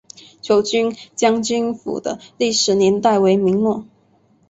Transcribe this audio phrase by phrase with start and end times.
[0.41, 3.85] 九军将军府的历史年代为明末。